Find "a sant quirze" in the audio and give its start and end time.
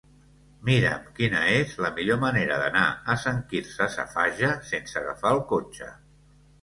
3.13-3.89